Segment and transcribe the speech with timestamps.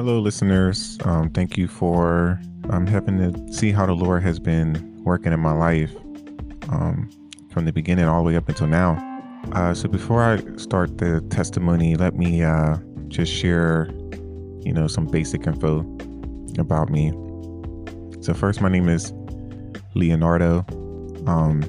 [0.00, 0.96] Hello, listeners.
[1.04, 5.40] Um, thank you for um, having to see how the Lord has been working in
[5.40, 5.94] my life
[6.70, 7.10] um,
[7.52, 8.96] from the beginning all the way up until now.
[9.52, 13.90] Uh, so, before I start the testimony, let me uh, just share,
[14.62, 15.80] you know, some basic info
[16.58, 17.10] about me.
[18.22, 19.12] So, first, my name is
[19.94, 20.64] Leonardo.
[21.26, 21.62] Um,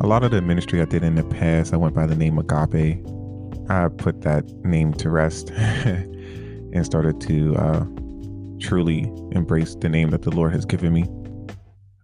[0.00, 2.36] a lot of the ministry I did in the past, I went by the name
[2.36, 3.00] Agape.
[3.68, 5.52] I put that name to rest
[6.74, 7.84] and started to uh,
[8.60, 11.04] truly embrace the name that the Lord has given me.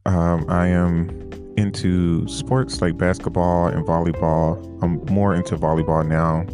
[0.07, 1.11] Um, I am
[1.57, 4.83] into sports like basketball and volleyball.
[4.83, 6.45] I'm more into volleyball now,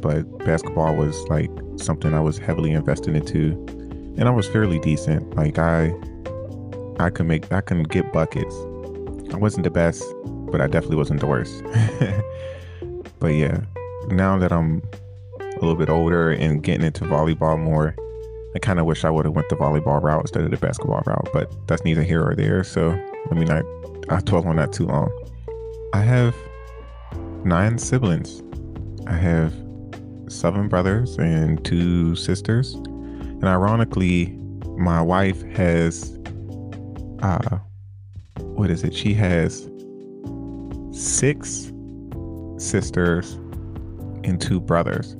[0.00, 3.52] but basketball was like something I was heavily invested into,
[4.16, 5.36] and I was fairly decent.
[5.36, 5.92] Like I,
[6.98, 8.54] I could make, I can get buckets.
[9.32, 10.02] I wasn't the best,
[10.50, 11.62] but I definitely wasn't the worst.
[13.20, 13.60] but yeah,
[14.08, 14.82] now that I'm
[15.58, 17.94] a little bit older and getting into volleyball more,
[18.54, 21.02] I kind of wish I would have went the volleyball route instead of the basketball
[21.06, 22.64] route, but that's neither here or there.
[22.64, 22.90] So
[23.26, 23.64] let me not
[24.10, 25.10] I dwell on that too long.
[25.92, 26.34] I have
[27.44, 28.42] nine siblings.
[29.06, 29.52] I have
[30.28, 32.74] seven brothers and two sisters.
[32.74, 34.36] And ironically,
[34.76, 36.18] my wife has
[37.22, 37.58] uh
[38.38, 38.94] what is it?
[38.94, 39.68] She has
[40.90, 41.72] six
[42.56, 43.34] sisters
[44.24, 45.16] and two brothers.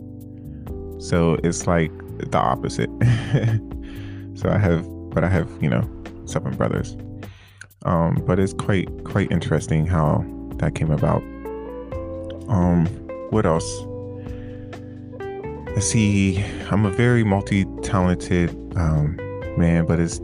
[0.98, 2.90] So it's like the opposite.
[4.34, 5.88] so I have but I have, you know,
[6.26, 6.96] seven brothers.
[7.84, 10.24] Um, but it's quite quite interesting how
[10.56, 11.22] that came about.
[12.48, 12.86] Um,
[13.30, 13.68] what else?
[15.74, 16.44] Let's see.
[16.70, 19.16] I'm a very multi-talented um,
[19.56, 20.20] man, but it's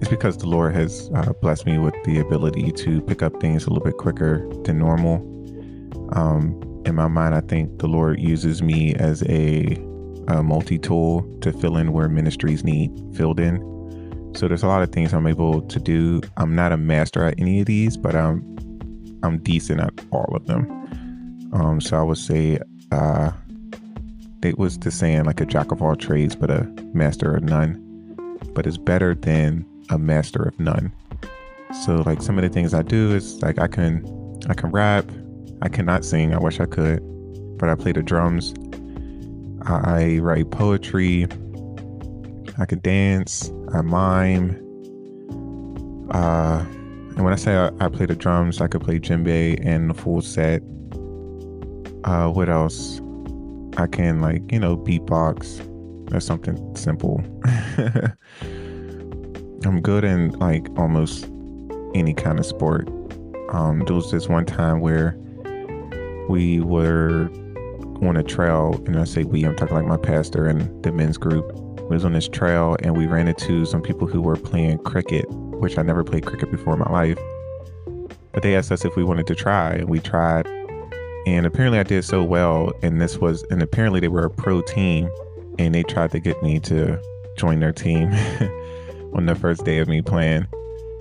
[0.00, 3.66] it's because the Lord has uh, blessed me with the ability to pick up things
[3.66, 5.16] a little bit quicker than normal.
[6.12, 9.76] Um, in my mind, I think the Lord uses me as a,
[10.28, 13.56] a multi tool to fill in where ministries need filled in.
[14.36, 16.20] So there's a lot of things I'm able to do.
[16.36, 18.42] I'm not a master at any of these, but I'm
[19.22, 20.70] I'm decent at all of them.
[21.52, 22.58] Um, so I would say
[22.92, 23.32] uh,
[24.42, 27.84] it was the saying like a jack of all trades, but a master of none.
[28.54, 30.92] But it's better than a master of none.
[31.84, 34.04] So like some of the things I do is like I can
[34.48, 35.06] I can rap,
[35.62, 36.34] I cannot sing.
[36.34, 37.00] I wish I could,
[37.58, 38.54] but I play the drums.
[39.68, 41.24] I write poetry.
[42.58, 43.52] I can dance.
[43.72, 44.64] I mime.
[46.10, 49.90] Uh, and when I say I, I play the drums, I could play djembe and
[49.90, 50.62] the full set.
[52.04, 53.00] Uh, what else?
[53.76, 55.64] I can like you know beatbox
[56.14, 57.22] or something simple.
[59.64, 61.24] I'm good in like almost
[61.94, 62.88] any kind of sport.
[63.50, 65.16] Um, there was this one time where
[66.28, 67.30] we were
[68.02, 71.18] on a trail, and I say we, I'm talking like my pastor and the men's
[71.18, 71.52] group
[71.88, 75.24] we was on this trail and we ran into some people who were playing cricket,
[75.30, 77.18] which I never played cricket before in my life.
[78.32, 80.46] But they asked us if we wanted to try, and we tried.
[81.26, 82.72] And apparently, I did so well.
[82.82, 85.10] And this was, and apparently, they were a pro team,
[85.58, 87.00] and they tried to get me to
[87.38, 88.10] join their team
[89.14, 90.46] on the first day of me playing.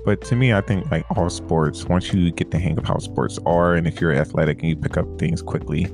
[0.06, 2.98] But to me, I think like all sports, once you get the hang of how
[3.00, 5.94] sports are, and if you're athletic and you pick up things quickly,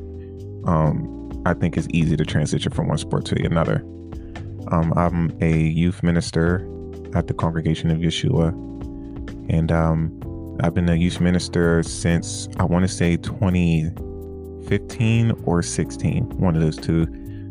[0.65, 3.83] um, I think it's easy to transition from one sport to another.
[4.71, 6.65] Um, I'm a youth minister
[7.15, 8.51] at the Congregation of Yeshua,
[9.49, 16.23] and um, I've been a youth minister since I want to say 2015 or 16,
[16.39, 17.05] one of those two.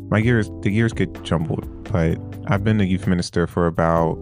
[0.09, 4.17] My years, the years get jumbled, but I've been a youth minister for about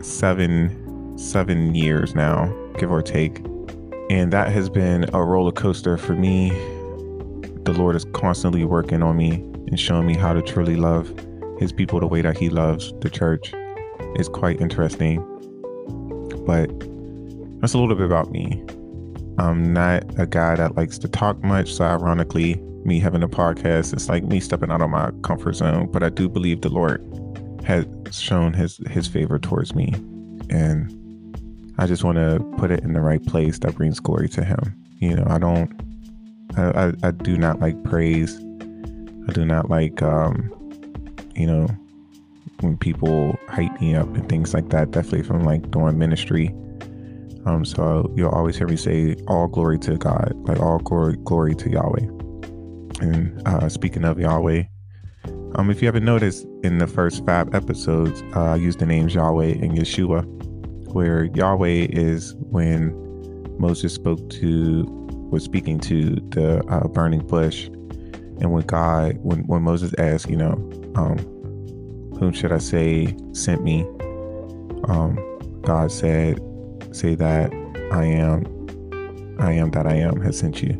[0.00, 2.46] seven, seven years now,
[2.78, 3.44] give or take,
[4.08, 6.50] and that has been a roller coaster for me.
[7.66, 9.32] The Lord is constantly working on me
[9.66, 11.12] and showing me how to truly love
[11.58, 13.52] his people the way that he loves the church
[14.14, 15.16] is quite interesting.
[16.46, 16.68] But
[17.60, 18.64] that's a little bit about me.
[19.38, 21.74] I'm not a guy that likes to talk much.
[21.74, 22.54] So, ironically,
[22.84, 25.90] me having a podcast, it's like me stepping out of my comfort zone.
[25.90, 27.02] But I do believe the Lord
[27.64, 29.92] has shown his, his favor towards me.
[30.50, 30.88] And
[31.78, 34.80] I just want to put it in the right place that brings glory to him.
[35.00, 35.72] You know, I don't,
[36.56, 38.36] I, I, do not like praise.
[39.28, 40.50] I do not like um,
[41.34, 41.68] you know,
[42.60, 46.54] when people hype me up and things like that, definitely from like doing ministry.
[47.44, 51.54] Um, so you'll always hear me say, "All glory to God," like all glory, glory
[51.56, 52.08] to Yahweh.
[53.00, 54.64] And uh, speaking of Yahweh,
[55.56, 59.14] um, if you haven't noticed, in the first five episodes, uh, I used the names
[59.14, 60.24] Yahweh and Yeshua,
[60.92, 62.92] where Yahweh is when
[63.58, 65.05] Moses spoke to,
[65.36, 67.66] was speaking to the uh, burning bush,
[68.40, 70.52] and when God, when when Moses asked, you know,
[70.94, 71.18] um,
[72.18, 73.82] whom should I say sent me?
[74.84, 75.18] Um,
[75.60, 76.40] God said,
[76.92, 77.52] say that
[77.92, 78.46] I am,
[79.38, 80.72] I am that I am has sent you.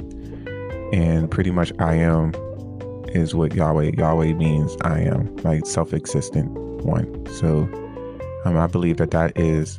[0.90, 2.32] And pretty much I am
[3.08, 6.48] is what Yahweh, Yahweh means I am, like self-existent
[6.82, 7.26] one.
[7.34, 7.68] So
[8.46, 9.78] um, I believe that that is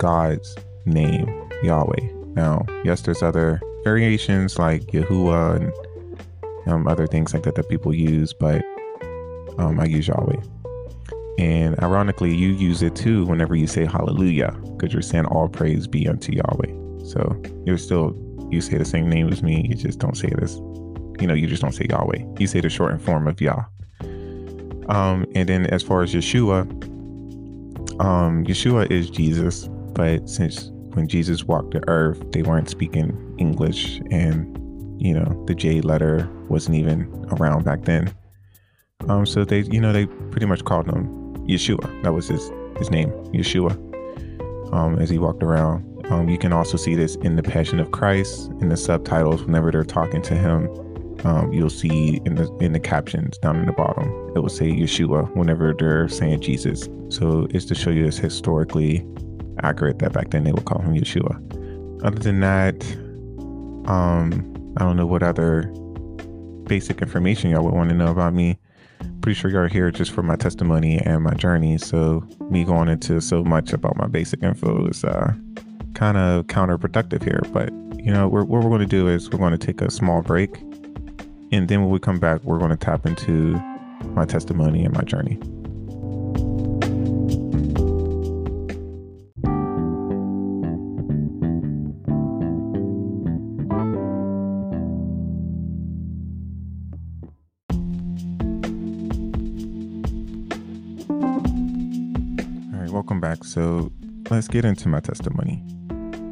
[0.00, 0.54] God's
[0.84, 2.10] name, Yahweh.
[2.34, 5.72] Now, yes, there's other variations like Yahuwah and
[6.66, 8.62] um, other things like that that people use, but
[9.58, 10.40] um, I use Yahweh.
[11.38, 15.86] And ironically, you use it too whenever you say hallelujah, because you're saying all praise
[15.86, 17.04] be unto Yahweh.
[17.04, 18.14] So you're still,
[18.50, 20.56] you say the same name as me, you just don't say this,
[21.20, 22.24] you know, you just don't say Yahweh.
[22.38, 23.64] You say the shortened form of Yah.
[24.88, 26.62] Um, and then as far as Yeshua,
[28.00, 34.00] um, Yeshua is Jesus, but since when Jesus walked the earth, they weren't speaking English
[34.10, 34.56] and,
[35.00, 38.12] you know, the J letter wasn't even around back then.
[39.08, 41.06] Um, so they, you know, they pretty much called him
[41.46, 42.02] Yeshua.
[42.02, 43.72] That was his his name, Yeshua.
[44.72, 45.88] Um, as he walked around.
[46.10, 49.70] Um, you can also see this in the Passion of Christ in the subtitles whenever
[49.70, 50.68] they're talking to him.
[51.24, 54.72] Um, you'll see in the in the captions down in the bottom it will say
[54.72, 56.88] Yeshua whenever they're saying Jesus.
[57.10, 59.06] So it's to show you it's historically
[59.62, 61.34] accurate that back then they would call him Yeshua.
[62.04, 62.84] Other than that,
[63.90, 65.72] um, I don't know what other
[66.64, 68.58] basic information y'all would want to know about me
[69.22, 71.78] pretty sure y'all are here just for my testimony and my journey.
[71.78, 75.32] So me going into so much about my basic info is uh,
[75.94, 77.40] kind of counterproductive here.
[77.52, 79.90] But you know, we're, what we're going to do is we're going to take a
[79.90, 80.60] small break,
[81.52, 83.54] and then when we come back, we're going to tap into
[84.14, 85.38] my testimony and my journey.
[102.92, 103.42] Welcome back.
[103.42, 103.90] So
[104.30, 105.64] let's get into my testimony.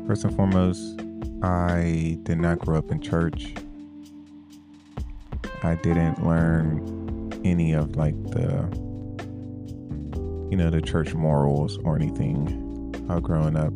[0.06, 1.00] First and foremost,
[1.42, 3.54] I did not grow up in church.
[5.62, 8.68] I didn't learn any of like the,
[10.50, 13.72] you know, the church morals or anything uh, growing up.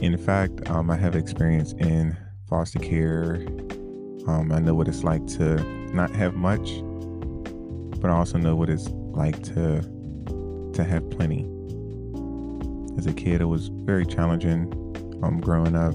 [0.00, 2.16] In fact, um, I have experience in
[2.48, 3.44] foster care.
[4.28, 5.56] Um, I know what it's like to
[5.92, 6.70] not have much,
[8.00, 9.82] but I also know what it's like to
[10.72, 11.48] to have plenty
[12.98, 14.72] as a kid, it was very challenging
[15.22, 15.94] um, growing up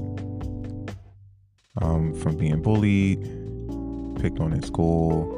[1.82, 3.22] um, from being bullied,
[4.22, 5.36] picked on in school.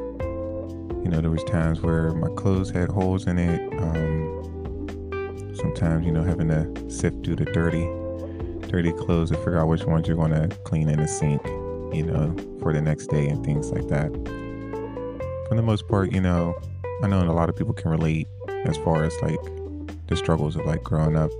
[1.04, 3.72] You know, there was times where my clothes had holes in it.
[3.80, 7.86] Um, sometimes, you know, having to sift through the dirty,
[8.68, 11.44] dirty clothes to figure out which ones you're going to clean in the sink,
[11.94, 14.10] you know, for the next day and things like that.
[15.48, 16.58] For the most part, you know,
[17.02, 18.26] I know a lot of people can relate
[18.64, 19.40] as far as like
[20.06, 21.30] the struggles of like growing up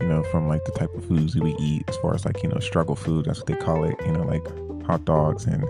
[0.00, 2.42] you know, from like the type of foods that we eat as far as like,
[2.42, 4.44] you know, struggle food, that's what they call it, you know, like
[4.86, 5.62] hot dogs and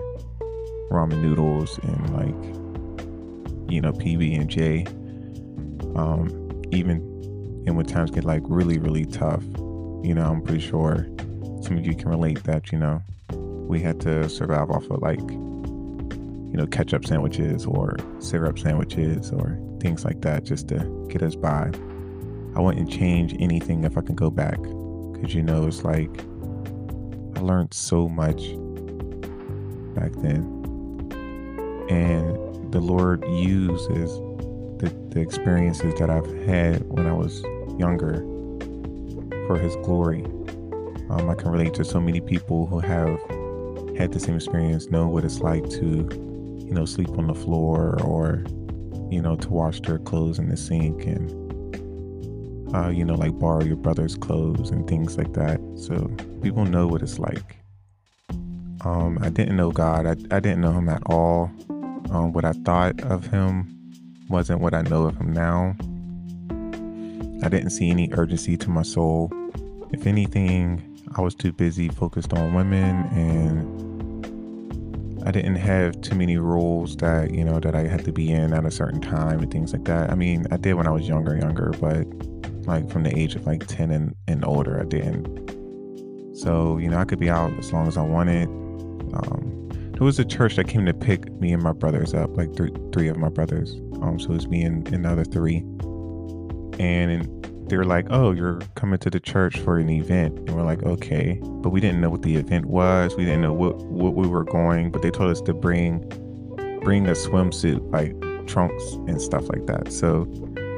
[0.91, 4.85] ramen noodles and like, you know, PB and J.
[5.95, 6.97] Um, even
[7.67, 9.43] and when times get like really, really tough,
[10.03, 11.07] you know, I'm pretty sure
[11.61, 13.01] some of you can relate that, you know,
[13.67, 19.59] we had to survive off of like, you know, ketchup sandwiches or syrup sandwiches or
[19.81, 21.71] things like that just to get us by.
[22.57, 24.59] I wouldn't change anything if I could go back.
[24.59, 26.09] Because, you know, it's like
[27.35, 28.37] I learned so much
[29.93, 30.41] back then.
[31.87, 34.09] And the Lord uses
[34.79, 37.43] the, the experiences that I've had when I was
[37.77, 38.21] younger
[39.45, 40.23] for His glory.
[41.11, 43.19] Um, I can relate to so many people who have
[43.99, 48.01] had the same experience, know what it's like to, you know, sleep on the floor
[48.01, 48.43] or,
[49.11, 51.36] you know, to wash their clothes in the sink and
[52.73, 55.59] uh, you know, like borrow your brother's clothes and things like that.
[55.75, 56.09] So
[56.41, 57.57] people know what it's like.
[58.81, 60.05] Um, I didn't know God.
[60.05, 61.51] I, I didn't know him at all.
[62.11, 63.73] Um, what I thought of him
[64.29, 65.75] wasn't what I know of him now.
[67.43, 69.31] I didn't see any urgency to my soul.
[69.91, 70.83] If anything,
[71.15, 73.87] I was too busy focused on women and
[75.25, 78.53] I didn't have too many roles that, you know, that I had to be in
[78.53, 80.09] at a certain time and things like that.
[80.09, 82.05] I mean, I did when I was younger, younger, but
[82.67, 85.25] like from the age of like 10 and, and older, I didn't.
[86.37, 88.47] So, you know, I could be out as long as I wanted.
[88.47, 92.55] Um, there was a church that came to pick me and my brothers up, like
[92.55, 93.73] three, three of my brothers.
[94.01, 95.57] Um, so it was me and, and the other three.
[96.79, 97.25] And
[97.69, 100.37] they were like, oh, you're coming to the church for an event.
[100.37, 101.39] And we're like, okay.
[101.41, 103.15] But we didn't know what the event was.
[103.15, 106.07] We didn't know what, what we were going, but they told us to bring
[106.83, 108.13] bring a swimsuit, like
[108.47, 109.91] trunks and stuff like that.
[109.91, 110.23] So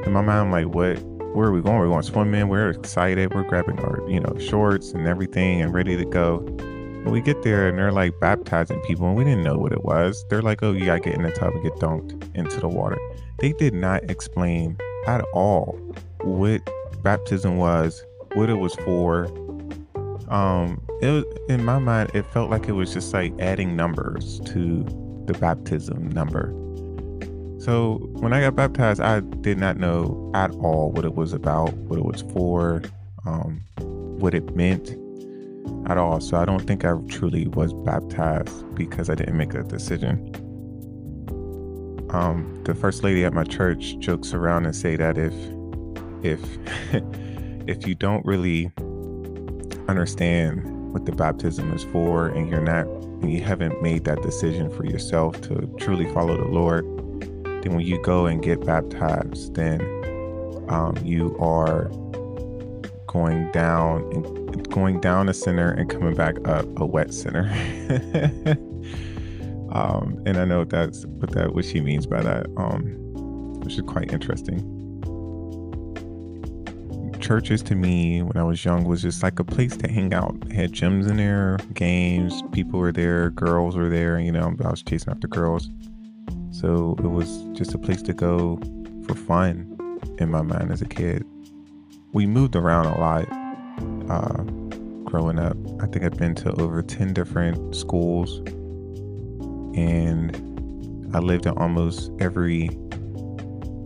[0.04, 0.98] in my mind, I'm like, what?
[1.32, 1.78] Where are we going?
[1.78, 2.48] We're going swimming.
[2.48, 3.32] We're excited.
[3.32, 6.38] We're grabbing our, you know, shorts and everything and ready to go.
[6.38, 9.84] When we get there and they're like baptizing people and we didn't know what it
[9.84, 10.26] was.
[10.28, 12.98] They're like, oh, you gotta get in the tub and get dunked into the water.
[13.38, 15.78] They did not explain at all
[16.22, 16.68] what
[17.04, 19.26] baptism was, what it was for.
[20.28, 24.40] Um, it was in my mind, it felt like it was just like adding numbers
[24.46, 24.84] to
[25.26, 26.52] the baptism number.
[27.60, 31.74] So when I got baptized, I did not know at all what it was about,
[31.74, 32.80] what it was for,
[33.26, 33.60] um,
[34.18, 34.96] what it meant
[35.86, 36.22] at all.
[36.22, 40.34] So I don't think I truly was baptized because I didn't make that decision.
[42.08, 45.34] Um, the first lady at my church jokes around and say that if
[46.22, 46.42] if
[47.68, 48.72] if you don't really
[49.86, 54.70] understand what the baptism is for and you're not and you haven't made that decision
[54.70, 56.84] for yourself to truly follow the Lord,
[57.62, 59.80] then when you go and get baptized, then
[60.68, 61.90] um, you are
[63.06, 67.50] going down and going down a sinner and coming back up a wet sinner.
[69.72, 72.82] um, and I know that's what that what she means by that, um,
[73.60, 74.80] which is quite interesting
[77.20, 80.34] churches to me when I was young was just like a place to hang out.
[80.50, 84.82] Had gyms in there, games, people were there, girls were there, you know, I was
[84.82, 85.68] chasing after girls.
[86.60, 88.58] So it was just a place to go
[89.06, 89.78] for fun
[90.18, 91.24] in my mind as a kid.
[92.12, 93.26] We moved around a lot
[94.10, 94.42] uh,
[95.04, 95.56] growing up.
[95.80, 98.40] I think I've been to over 10 different schools
[99.74, 100.36] and
[101.14, 102.66] I lived in almost every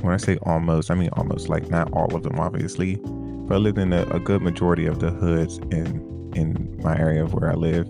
[0.01, 3.59] when I say almost, I mean almost like not all of them, obviously, but I
[3.59, 7.51] lived in a, a good majority of the hoods in in my area of where
[7.51, 7.87] I live,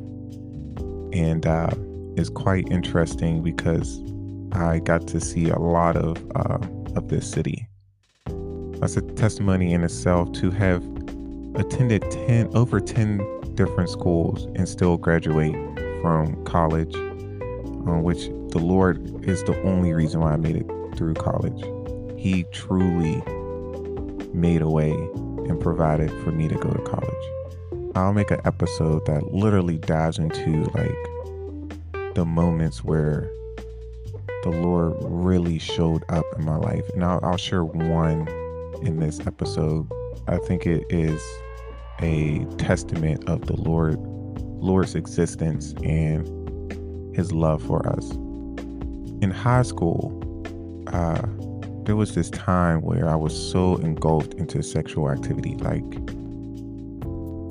[1.13, 1.71] and uh,
[2.17, 3.99] it's quite interesting because
[4.55, 6.59] I got to see a lot of uh,
[6.97, 7.69] of this city.
[8.79, 10.83] That's a testimony in itself to have
[11.57, 13.19] attended ten over ten
[13.55, 15.55] different schools and still graduate
[16.03, 21.15] from college, uh, which the Lord is the only reason why I made it through
[21.15, 21.65] college.
[22.17, 23.23] He truly
[24.33, 27.95] made a way and provided for me to go to college.
[27.97, 33.31] I'll make an episode that literally dives into like the moments where
[34.45, 36.85] the Lord really showed up in my life.
[36.93, 38.29] And I'll, I'll share one
[38.83, 39.91] in this episode.
[40.29, 41.21] I think it is
[42.01, 46.29] a testament of the Lord, Lord's existence and
[47.17, 48.11] his love for us.
[49.23, 50.13] In high school,
[50.89, 51.23] uh,
[51.85, 55.55] there was this time where I was so engulfed into sexual activity.
[55.57, 55.85] Like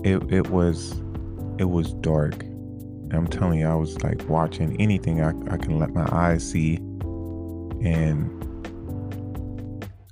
[0.05, 1.01] it it was
[1.57, 2.45] it was dark.
[3.15, 6.75] I'm telling you, I was like watching anything I, I can let my eyes see.
[7.83, 8.29] And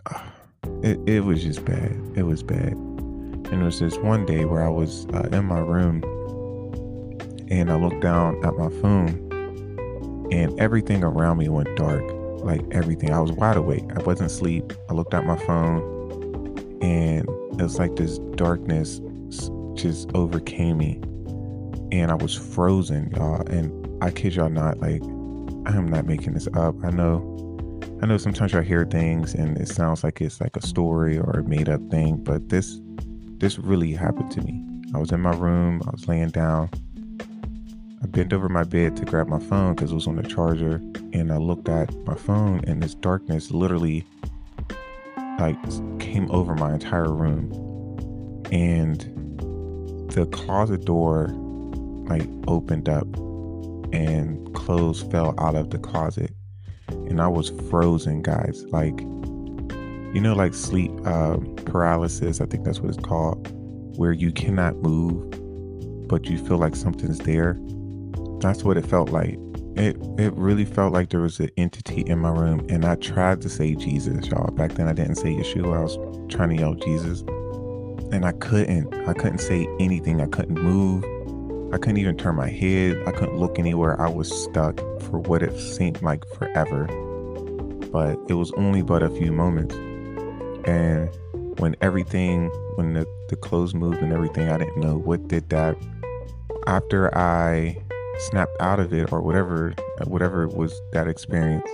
[0.06, 0.20] uh,
[0.84, 1.92] it, it was just bad.
[2.16, 2.74] It was bad.
[2.74, 6.04] And it was this one day where I was uh, in my room
[7.50, 9.10] and I looked down at my phone
[10.32, 12.04] and everything around me went dark
[12.44, 13.14] like everything.
[13.14, 13.84] I was wide awake.
[13.96, 14.74] I wasn't asleep.
[14.90, 15.82] I looked at my phone
[16.82, 17.28] and
[17.60, 19.02] it was like this darkness
[19.76, 21.02] just overcame me.
[21.92, 23.42] And I was frozen, y'all.
[23.48, 25.02] And I kid y'all not, like,
[25.66, 26.76] I am not making this up.
[26.84, 27.28] I know
[28.02, 31.40] I know sometimes I hear things and it sounds like it's like a story or
[31.40, 32.80] a made up thing, but this
[33.38, 34.60] this really happened to me.
[34.96, 36.70] I was in my room, I was laying down,
[38.02, 40.82] I bent over my bed to grab my phone because it was on the charger,
[41.14, 44.04] and I looked at my phone, and this darkness literally
[45.40, 45.58] like
[46.00, 47.52] came over my entire room,
[48.52, 49.02] and
[50.12, 51.28] the closet door
[52.20, 53.08] like opened up,
[53.94, 56.34] and clothes fell out of the closet,
[56.90, 58.64] and I was frozen, guys.
[58.70, 62.42] Like, you know, like sleep uh, paralysis.
[62.42, 63.52] I think that's what it's called,
[63.98, 65.30] where you cannot move,
[66.08, 67.58] but you feel like something's there
[68.42, 69.38] that's what it felt like.
[69.78, 73.42] It it really felt like there was an entity in my room, and I tried
[73.42, 74.52] to say Jesus, y'all.
[74.52, 75.78] Back then, I didn't say Yeshua.
[75.78, 75.98] I was
[76.34, 77.22] trying to yell Jesus,
[78.12, 78.94] and I couldn't.
[79.08, 80.20] I couldn't say anything.
[80.20, 81.06] I couldn't move.
[81.74, 83.02] I couldn't even turn my head.
[83.08, 84.00] I couldn't look anywhere.
[84.00, 86.86] I was stuck for what it seemed like forever.
[87.92, 89.76] But it was only but a few moments.
[90.66, 91.10] And
[91.60, 95.78] when everything, when the, the clothes moved and everything, I didn't know what did that.
[96.68, 97.78] After I
[98.22, 99.74] snapped out of it or whatever
[100.06, 101.66] whatever was that experience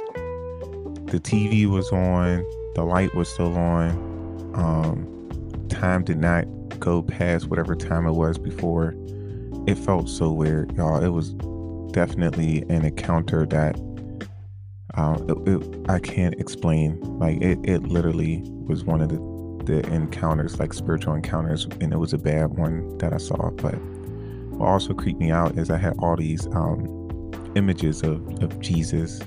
[1.12, 3.90] the tv was on the light was still on
[4.56, 6.46] um, time did not
[6.80, 8.96] go past whatever time it was before
[9.68, 11.34] it felt so weird y'all it was
[11.92, 13.76] definitely an encounter that
[14.98, 17.00] um, it, it, I can't explain.
[17.20, 21.98] Like it, it literally was one of the the encounters, like spiritual encounters, and it
[21.98, 23.52] was a bad one that I saw.
[23.52, 23.76] But
[24.58, 29.22] what also creeped me out is I had all these um, images of, of Jesus,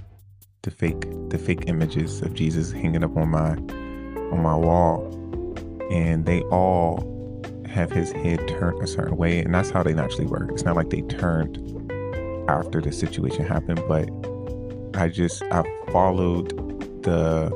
[0.63, 3.51] the fake the fake images of Jesus hanging up on my
[4.33, 5.07] on my wall,
[5.91, 7.20] and they all
[7.71, 10.51] have his head turned a certain way, and that's how they naturally work.
[10.53, 11.59] It's not like they turned
[12.49, 14.11] after the situation happened, but
[15.01, 15.63] I just I
[15.93, 16.51] followed
[17.03, 17.49] the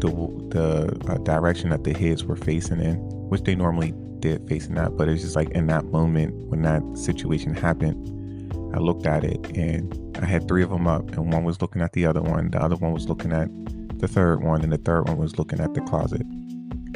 [0.00, 0.10] the
[0.50, 2.96] the uh, direction that the heads were facing in,
[3.28, 6.82] which they normally did facing that, but it's just like in that moment when that
[6.96, 7.96] situation happened,
[8.74, 11.82] I looked at it and I had three of them up, and one was looking
[11.82, 13.48] at the other one, the other one was looking at
[13.98, 16.26] the third one, and the third one was looking at the closet,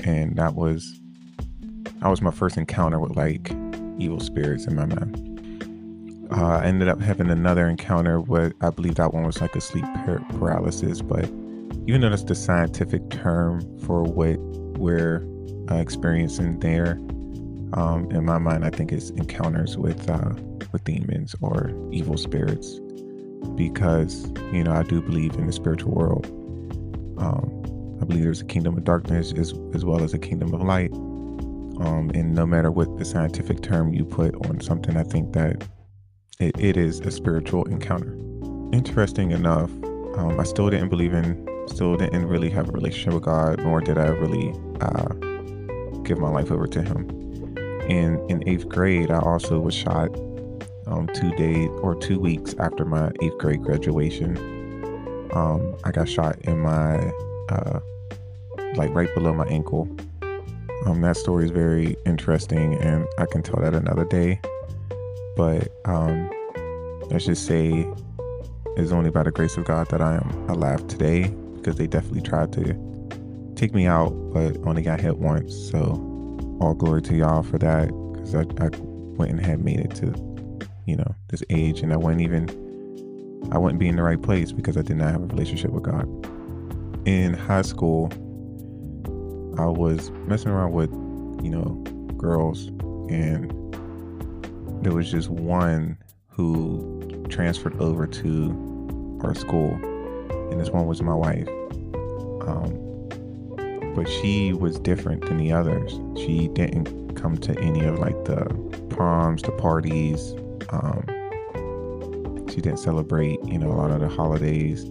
[0.04, 1.01] and that was
[2.02, 3.52] that was my first encounter with like
[3.96, 6.28] evil spirits in my mind.
[6.32, 9.60] Uh, I ended up having another encounter with I believe that one was like a
[9.60, 11.26] sleep par- paralysis, but
[11.86, 14.36] even though that's the scientific term for what
[14.78, 15.24] we're
[15.70, 16.94] uh, experiencing there,
[17.74, 20.34] um, in my mind, I think it's encounters with uh,
[20.72, 22.80] with demons or evil spirits,
[23.54, 26.26] because you know I do believe in the spiritual world.
[27.18, 30.62] Um, I believe there's a kingdom of darkness as as well as a kingdom of
[30.62, 30.92] light.
[31.80, 35.64] Um, and no matter what the scientific term you put on something, I think that
[36.38, 38.16] it, it is a spiritual encounter.
[38.72, 39.70] Interesting enough,
[40.16, 43.80] um, I still didn't believe in, still didn't really have a relationship with God, nor
[43.80, 45.08] did I really uh,
[46.02, 47.08] give my life over to Him.
[47.88, 50.08] And in eighth grade, I also was shot
[50.86, 54.36] um, two days or two weeks after my eighth grade graduation.
[55.32, 56.98] Um, I got shot in my,
[57.48, 57.80] uh,
[58.76, 59.88] like right below my ankle.
[60.86, 64.40] Um, that story is very interesting, and I can tell that another day.
[65.36, 66.30] But um,
[67.08, 67.86] let's just say
[68.76, 72.22] it's only by the grace of God that I am alive today because they definitely
[72.22, 72.74] tried to
[73.54, 75.54] take me out, but only got hit once.
[75.54, 75.78] So
[76.60, 78.70] all glory to y'all for that because I, I
[79.16, 80.06] went and had made it to,
[80.86, 82.48] you know, this age and I wouldn't even,
[83.52, 85.84] I wouldn't be in the right place because I did not have a relationship with
[85.84, 86.08] God.
[87.06, 88.10] In high school,
[89.58, 90.90] I was messing around with,
[91.44, 91.74] you know,
[92.16, 92.68] girls
[93.08, 93.50] and
[94.82, 95.96] there was just one
[96.28, 99.74] who transferred over to our school,
[100.50, 101.48] and this one was my wife.
[102.48, 102.78] Um,
[103.94, 106.00] but she was different than the others.
[106.16, 108.46] She didn't come to any of like the
[108.90, 110.34] proms, the parties.
[110.70, 111.04] Um,
[112.48, 114.84] she didn't celebrate, you know, a lot of the holidays.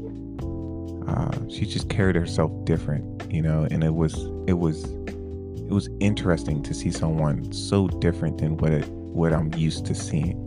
[1.07, 4.13] Uh, she just carried herself different, you know, and it was
[4.51, 9.53] it was it was interesting to see someone so different than what it what I'm
[9.53, 10.37] used to seeing.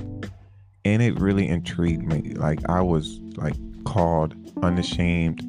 [0.85, 2.35] And it really intrigued me.
[2.35, 5.41] Like I was like called unashamed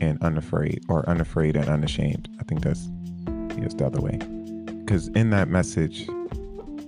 [0.00, 2.28] and unafraid or unafraid and unashamed.
[2.40, 2.88] I think that's
[3.56, 4.18] yes the other way.
[4.80, 6.08] Because in that message,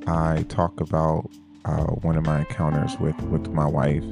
[0.08, 1.30] I talk about
[1.66, 4.04] uh, one of my encounters with with my wife.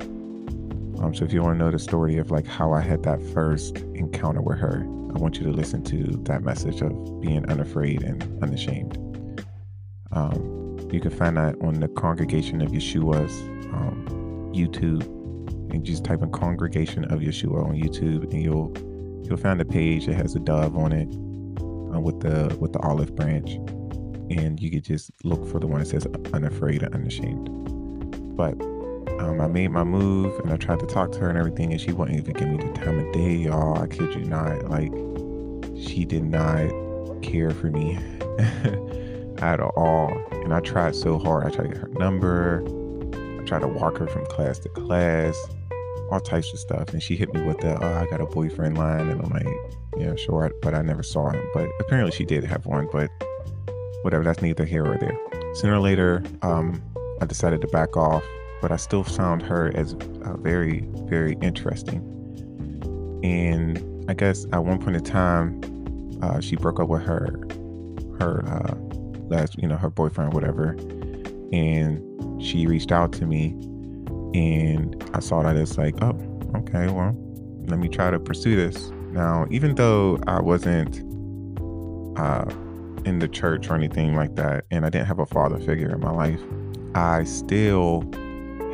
[1.04, 3.22] Um, so if you want to know the story of like how I had that
[3.34, 4.80] first encounter with her,
[5.14, 8.96] I want you to listen to that message of being unafraid and unashamed.
[10.12, 13.38] Um, you can find that on the Congregation of Yeshua's
[13.74, 15.02] um, YouTube,
[15.70, 18.72] and just type in Congregation of Yeshua on YouTube, and you'll
[19.26, 21.08] you'll find a page that has a dove on it
[21.94, 23.56] uh, with the with the olive branch,
[24.30, 27.50] and you could just look for the one that says Unafraid and Unashamed.
[28.38, 28.56] But
[29.24, 31.80] um, I made my move, and I tried to talk to her and everything, and
[31.80, 33.78] she wouldn't even give me the time of day, y'all.
[33.82, 34.70] I kid you not.
[34.70, 34.92] Like
[35.76, 36.70] she did not
[37.22, 37.98] care for me.
[39.38, 40.12] at all.
[40.30, 41.44] And I tried so hard.
[41.46, 42.62] I tried to get her number.
[43.40, 45.36] I tried to walk her from class to class,
[46.10, 46.92] all types of stuff.
[46.92, 49.08] And she hit me with the, oh, I got a boyfriend line.
[49.08, 49.46] And I'm like,
[49.96, 50.50] yeah, sure.
[50.62, 51.44] But I never saw him.
[51.52, 52.88] But apparently she did have one.
[52.90, 53.10] But
[54.02, 55.16] whatever, that's neither here or there.
[55.54, 56.82] Sooner or later, um,
[57.20, 58.24] I decided to back off.
[58.60, 62.00] But I still found her as uh, very, very interesting.
[63.22, 65.60] And I guess at one point in time,
[66.22, 67.40] uh, she broke up with her
[68.18, 68.74] her uh,
[69.28, 70.70] last, you know, her boyfriend, whatever.
[71.52, 73.54] And she reached out to me
[74.34, 76.18] and I saw that it's like, oh,
[76.56, 77.16] okay, well,
[77.66, 78.90] let me try to pursue this.
[79.12, 80.98] Now, even though I wasn't
[82.18, 82.44] uh,
[83.04, 86.00] in the church or anything like that, and I didn't have a father figure in
[86.00, 86.40] my life,
[86.96, 88.02] I still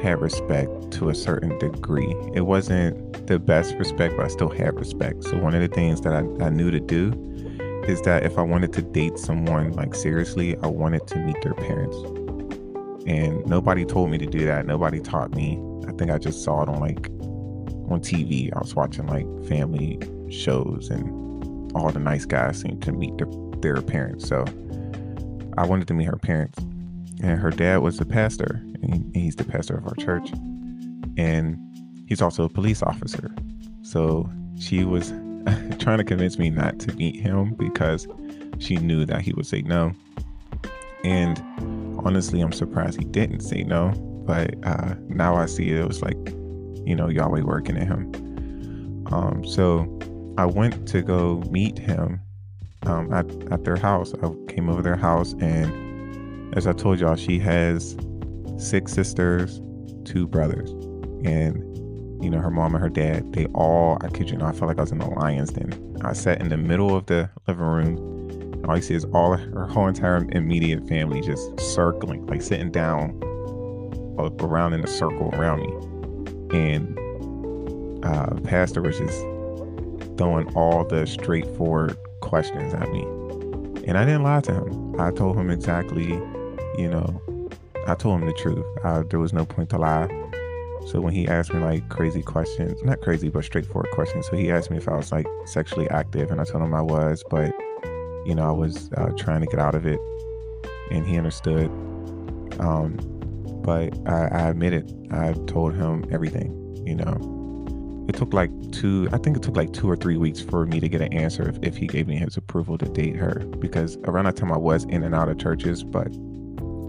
[0.03, 2.15] had respect to a certain degree.
[2.35, 5.25] It wasn't the best respect, but I still had respect.
[5.25, 7.13] So, one of the things that I, I knew to do
[7.87, 11.55] is that if I wanted to date someone like seriously, I wanted to meet their
[11.55, 11.97] parents.
[13.07, 14.67] And nobody told me to do that.
[14.67, 15.59] Nobody taught me.
[15.89, 17.09] I think I just saw it on like
[17.91, 18.55] on TV.
[18.55, 19.99] I was watching like family
[20.31, 23.27] shows, and all the nice guys seemed to meet their,
[23.61, 24.29] their parents.
[24.29, 24.45] So
[25.57, 26.59] I wanted to meet her parents,
[27.23, 30.31] and her dad was the pastor, and he's the pastor of our church,
[31.17, 31.59] and
[32.07, 33.35] he's also a police officer.
[33.83, 35.11] So she was
[35.79, 38.07] trying to convince me not to meet him because
[38.59, 39.93] she knew that he would say no.
[41.05, 41.43] And
[42.05, 43.93] honestly, I'm surprised he didn't say no.
[44.27, 46.19] But uh, now I see it, it was like,
[46.87, 49.07] you know, Yahweh working in him.
[49.11, 49.99] Um, so
[50.37, 52.21] I went to go meet him
[52.85, 54.13] um, at, at their house.
[54.23, 55.90] I came over their house, and
[56.55, 57.97] as I told y'all, she has
[58.59, 59.61] six sisters,
[60.05, 60.71] two brothers.
[61.25, 61.65] And
[62.23, 64.69] you know, her mom and her dad, they all, I kid you not, I felt
[64.69, 65.97] like I was in the lion's den.
[66.03, 68.65] I sat in the middle of the living room.
[68.69, 73.19] All you see is all her whole entire immediate family just circling, like sitting down
[74.41, 76.57] around in a circle around me.
[76.57, 79.21] And uh, Pastor was just
[80.19, 83.03] throwing all the straightforward questions at me.
[83.87, 85.01] And I didn't lie to him.
[85.01, 86.13] I told him exactly,
[86.79, 87.21] you know,
[87.87, 88.65] I told him the truth.
[89.11, 90.09] There was no point to lie.
[90.87, 94.27] So when he asked me like crazy questions, not crazy, but straightforward questions.
[94.29, 96.83] So he asked me if I was like sexually active, and I told him I
[96.83, 97.53] was, but
[98.27, 100.01] you know, I was uh, trying to get out of it,
[100.91, 101.71] and he understood.
[102.61, 102.97] Um,
[103.63, 106.57] but I, I admitted, I told him everything.
[106.87, 110.41] You know, it took like two, I think it took like two or three weeks
[110.41, 113.17] for me to get an answer if, if he gave me his approval to date
[113.17, 116.09] her, because around that time I was in and out of churches, but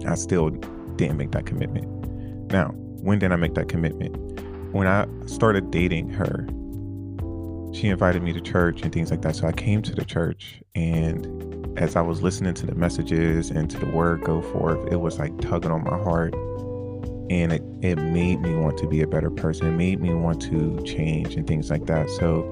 [0.06, 1.88] I still didn't make that commitment.
[2.52, 4.16] Now, when did I make that commitment?
[4.74, 6.48] When I started dating her,
[7.74, 9.36] she invited me to church and things like that.
[9.36, 13.70] So I came to the church, and as I was listening to the messages and
[13.70, 16.34] to the word go forth, it was like tugging on my heart.
[17.30, 19.68] And it, it made me want to be a better person.
[19.68, 22.10] It made me want to change and things like that.
[22.10, 22.44] So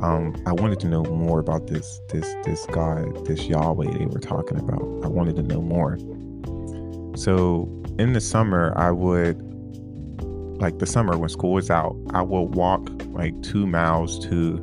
[0.00, 4.20] um, I wanted to know more about this this this God, this Yahweh they were
[4.20, 4.82] talking about.
[5.02, 5.98] I wanted to know more.
[7.16, 9.40] So in the summer, I would
[10.60, 14.62] like the summer when school was out, I will walk like two miles to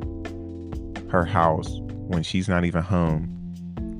[1.10, 1.68] her house
[2.08, 3.30] when she's not even home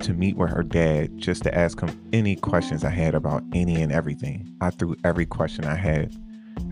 [0.01, 3.81] to meet with her dad just to ask him any questions I had about any
[3.81, 4.55] and everything.
[4.61, 6.15] I threw every question I had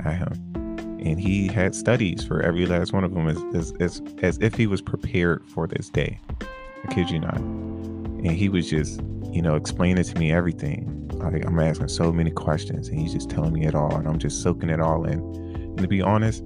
[0.05, 0.99] at him.
[1.05, 4.55] And he had studies for every last one of them as, as, as, as if
[4.55, 6.21] he was prepared for this day.
[6.85, 7.38] I kid you not.
[7.38, 9.01] And he was just,
[9.33, 13.31] you know, explaining to me everything like I'm asking so many questions and he's just
[13.31, 15.21] telling me it all and I'm just soaking it all in.
[15.21, 16.42] And to be honest,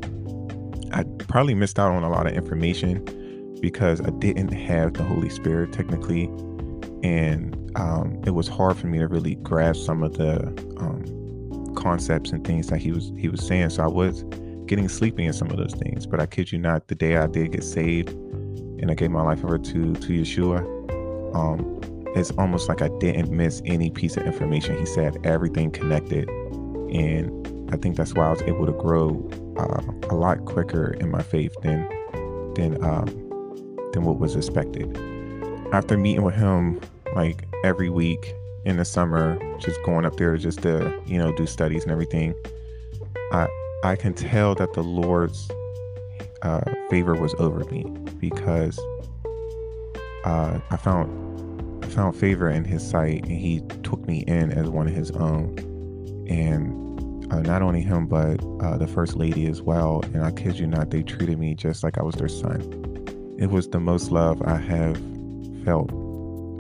[0.93, 3.05] I probably missed out on a lot of information
[3.61, 6.25] because I didn't have the Holy Spirit technically.
[7.03, 10.47] And um, it was hard for me to really grasp some of the
[10.79, 13.71] um, concepts and things that he was he was saying.
[13.71, 14.25] So I was
[14.67, 16.07] getting sleepy in some of those things.
[16.07, 19.23] But I kid you not, the day I did get saved and I gave my
[19.23, 20.61] life over to to Yeshua,
[21.35, 21.81] um,
[22.17, 24.79] it's almost like I didn't miss any piece of information.
[24.79, 26.29] He said everything connected.
[26.91, 31.11] And I think that's why I was able to grow uh, a lot quicker in
[31.11, 31.87] my faith than
[32.55, 33.07] than um,
[33.93, 34.97] than what was expected.
[35.73, 36.81] After meeting with him
[37.15, 41.45] like every week in the summer, just going up there just to you know do
[41.45, 42.35] studies and everything,
[43.33, 43.47] I
[43.85, 45.51] I can tell that the Lord's
[46.41, 47.85] uh, favor was over me
[48.21, 48.79] because
[50.25, 51.36] uh, I found
[51.87, 55.57] found favor in his sight and he took me in as one of his own.
[56.29, 60.03] And uh, not only him, but uh, the first lady as well.
[60.15, 62.61] And I kid you not, they treated me just like I was their son.
[63.39, 64.97] It was the most love I have
[65.65, 65.91] felt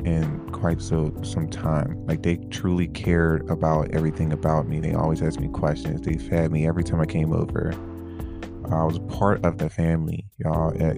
[0.05, 2.05] in quite so some time.
[2.07, 4.81] Like they truly cared about everything about me.
[4.81, 6.03] They always asked me questions.
[6.03, 7.73] They fed me every time I came over.
[8.71, 10.71] I was part of the family, y'all.
[10.83, 10.97] At,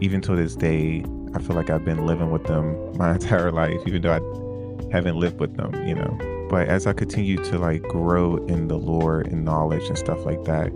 [0.00, 3.80] even to this day, I feel like I've been living with them my entire life,
[3.86, 6.46] even though I haven't lived with them, you know.
[6.50, 10.44] But as I continue to like grow in the lore and knowledge and stuff like
[10.44, 10.70] that,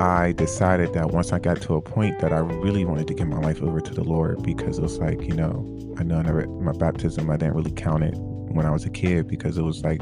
[0.00, 3.28] I decided that once I got to a point that I really wanted to give
[3.28, 6.22] my life over to the Lord because it was like, you know, I know I
[6.22, 9.62] never, my baptism, I didn't really count it when I was a kid because it
[9.62, 10.00] was like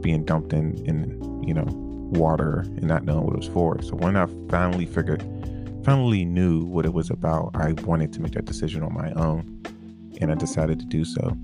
[0.00, 3.80] being dumped in, in, you know, water and not knowing what it was for.
[3.82, 5.22] So when I finally figured
[5.86, 9.62] finally knew what it was about, I wanted to make that decision on my own.
[10.20, 11.36] And I decided to do so.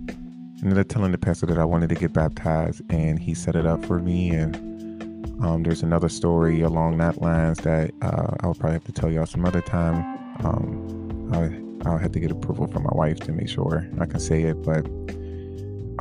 [0.65, 3.67] Ended up telling the pastor that I wanted to get baptized, and he set it
[3.67, 4.31] up for me.
[4.31, 4.57] And
[5.45, 9.27] um, there's another story along that lines that uh, I'll probably have to tell y'all
[9.27, 9.99] some other time.
[10.45, 14.19] Um, I, I'll have to get approval from my wife to make sure I can
[14.19, 14.85] say it, but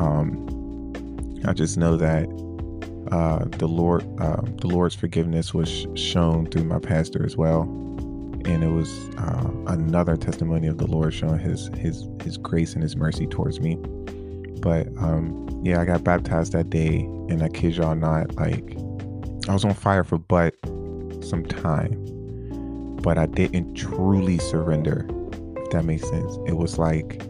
[0.04, 2.26] um, I just know that
[3.12, 7.78] uh, the Lord, uh, the Lord's forgiveness was shown through my pastor as well
[8.46, 12.84] and it was uh, another testimony of the Lord showing His His His grace and
[12.84, 13.76] His mercy towards me.
[14.62, 17.00] But um, yeah, I got baptized that day,
[17.30, 18.78] and I kid y'all not, like
[19.50, 20.56] I was on fire for but
[21.24, 21.94] some time,
[23.02, 25.08] but I didn't truly surrender.
[25.58, 27.22] If that makes sense, it was like,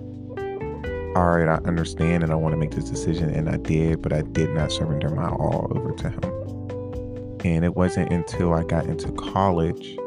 [1.16, 4.14] all right, I understand, and I want to make this decision, and I did, but
[4.14, 6.24] I did not surrender my all over to Him.
[7.44, 9.98] And it wasn't until I got into college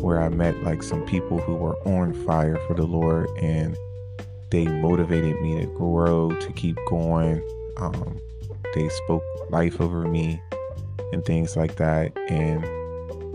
[0.00, 3.76] where I met like some people who were on fire for the Lord and
[4.50, 7.42] they motivated me to grow, to keep going.
[7.76, 8.18] Um,
[8.74, 10.40] they spoke life over me
[11.12, 12.16] and things like that.
[12.28, 12.64] And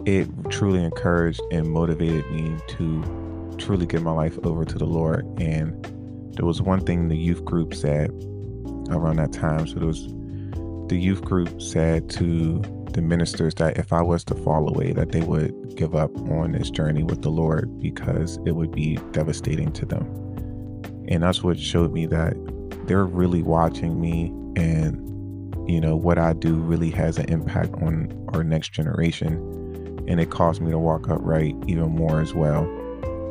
[0.07, 5.25] it truly encouraged and motivated me to truly give my life over to the Lord.
[5.39, 5.83] And
[6.35, 8.09] there was one thing the youth group said
[8.89, 9.67] around that time.
[9.67, 10.07] So there was
[10.89, 12.61] the youth group said to
[12.95, 16.53] the ministers that if I was to fall away, that they would give up on
[16.53, 20.03] this journey with the Lord because it would be devastating to them.
[21.09, 22.35] And that's what showed me that
[22.87, 25.01] they're really watching me and
[25.69, 29.33] you know what I do really has an impact on our next generation
[30.07, 32.63] and it caused me to walk upright even more as well.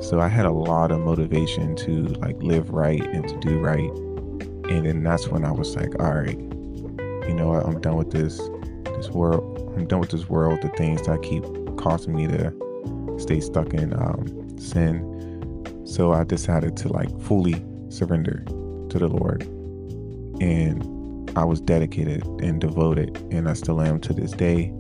[0.03, 3.91] So I had a lot of motivation to like live right and to do right.
[4.71, 8.11] And then that's when I was like, all right, you know what, I'm done with
[8.11, 8.39] this
[8.97, 11.45] this world I'm done with this world, the things that keep
[11.77, 12.53] causing me to
[13.19, 15.11] stay stuck in um, sin.
[15.85, 18.45] So I decided to like fully surrender
[18.89, 19.43] to the Lord.
[20.41, 24.73] And I was dedicated and devoted, and I still am to this day.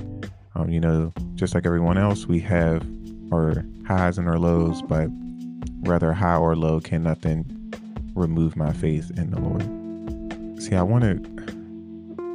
[0.55, 2.87] Um, you know, just like everyone else, we have
[3.33, 5.07] our highs and our lows, but
[5.81, 7.45] whether high or low can nothing
[8.15, 10.63] remove my faith in the Lord.
[10.63, 11.54] See, I want to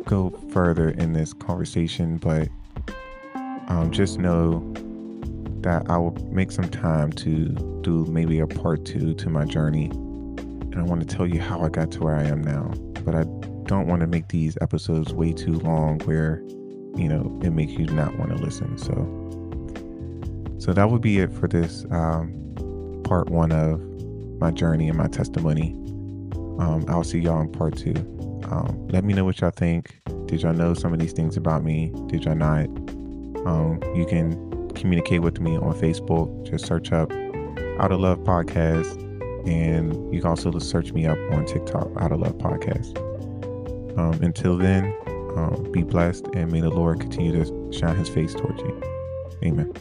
[0.09, 2.49] go further in this conversation, but
[3.67, 4.59] um, just know
[5.61, 7.49] that I will make some time to
[7.81, 9.91] do maybe a part two to my journey.
[9.91, 12.71] And I want to tell you how I got to where I am now.
[13.05, 13.23] But I
[13.65, 16.41] don't want to make these episodes way too long where,
[16.95, 18.79] you know, it makes you not want to listen.
[18.79, 18.95] So,
[20.57, 22.33] so that would be it for this um,
[23.03, 23.79] part one of
[24.39, 25.73] my journey and my testimony.
[26.59, 27.93] Um, I'll see y'all in part two.
[28.45, 29.99] Um, let me know what y'all think.
[30.25, 31.93] Did y'all know some of these things about me?
[32.07, 32.65] Did y'all not?
[33.47, 36.49] Um, you can communicate with me on Facebook.
[36.49, 37.11] Just search up
[37.79, 39.05] Out of Love Podcast.
[39.47, 42.97] And you can also search me up on TikTok, Out of Love Podcast.
[43.97, 44.93] Um, until then,
[45.35, 48.81] um, be blessed and may the Lord continue to shine his face towards you.
[49.43, 49.73] Amen.